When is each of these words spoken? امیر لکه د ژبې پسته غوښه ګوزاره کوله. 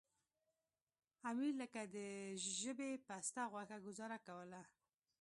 امیر 1.29 1.53
لکه 1.61 1.81
د 1.95 1.97
ژبې 2.59 2.91
پسته 3.07 3.41
غوښه 3.51 3.77
ګوزاره 3.85 4.17
کوله. 4.27 4.61